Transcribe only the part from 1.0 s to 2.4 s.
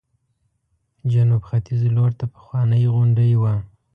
جنوب ختیځ لورته